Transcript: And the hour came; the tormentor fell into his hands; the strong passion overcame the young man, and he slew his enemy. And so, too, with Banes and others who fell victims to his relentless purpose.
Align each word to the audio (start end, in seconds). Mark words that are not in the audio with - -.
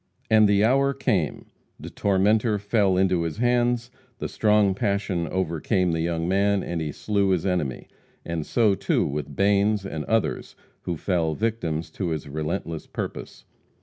And 0.31 0.49
the 0.49 0.63
hour 0.63 0.95
came; 0.95 1.45
the 1.79 1.91
tormentor 1.91 2.57
fell 2.57 2.97
into 2.97 3.21
his 3.21 3.37
hands; 3.37 3.91
the 4.17 4.27
strong 4.27 4.73
passion 4.73 5.27
overcame 5.27 5.91
the 5.91 6.01
young 6.01 6.27
man, 6.27 6.63
and 6.63 6.81
he 6.81 6.91
slew 6.91 7.29
his 7.29 7.45
enemy. 7.45 7.87
And 8.25 8.43
so, 8.43 8.73
too, 8.73 9.05
with 9.05 9.35
Banes 9.35 9.85
and 9.85 10.03
others 10.05 10.55
who 10.85 10.97
fell 10.97 11.35
victims 11.35 11.91
to 11.91 12.09
his 12.09 12.27
relentless 12.27 12.87
purpose. 12.87 13.45